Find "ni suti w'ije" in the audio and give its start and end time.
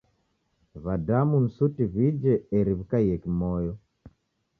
1.43-2.33